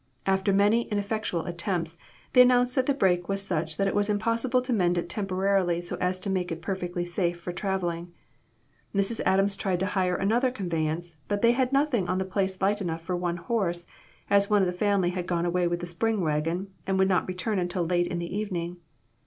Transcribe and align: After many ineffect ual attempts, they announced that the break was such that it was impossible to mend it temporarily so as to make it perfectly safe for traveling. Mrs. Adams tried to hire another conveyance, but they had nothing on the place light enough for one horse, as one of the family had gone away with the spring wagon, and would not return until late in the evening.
After 0.25 0.51
many 0.51 0.85
ineffect 0.89 1.29
ual 1.31 1.47
attempts, 1.47 1.95
they 2.33 2.41
announced 2.41 2.73
that 2.73 2.87
the 2.87 2.93
break 2.95 3.29
was 3.29 3.43
such 3.45 3.77
that 3.77 3.85
it 3.87 3.93
was 3.93 4.09
impossible 4.09 4.59
to 4.63 4.73
mend 4.73 4.97
it 4.97 5.07
temporarily 5.07 5.79
so 5.79 5.95
as 6.01 6.19
to 6.21 6.29
make 6.31 6.51
it 6.51 6.59
perfectly 6.63 7.05
safe 7.05 7.39
for 7.39 7.53
traveling. 7.53 8.11
Mrs. 8.95 9.21
Adams 9.27 9.55
tried 9.55 9.79
to 9.81 9.85
hire 9.85 10.15
another 10.15 10.49
conveyance, 10.49 11.17
but 11.27 11.43
they 11.43 11.51
had 11.51 11.71
nothing 11.71 12.09
on 12.09 12.17
the 12.17 12.25
place 12.25 12.59
light 12.59 12.81
enough 12.81 13.03
for 13.03 13.15
one 13.15 13.37
horse, 13.37 13.85
as 14.27 14.49
one 14.49 14.63
of 14.63 14.65
the 14.67 14.71
family 14.73 15.11
had 15.11 15.27
gone 15.27 15.45
away 15.45 15.67
with 15.67 15.81
the 15.81 15.85
spring 15.85 16.21
wagon, 16.21 16.71
and 16.87 16.97
would 16.97 17.07
not 17.07 17.27
return 17.27 17.59
until 17.59 17.85
late 17.85 18.07
in 18.07 18.17
the 18.17 18.35
evening. 18.35 18.77